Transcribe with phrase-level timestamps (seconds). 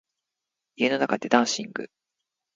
[0.77, 1.91] 家の中でダンシング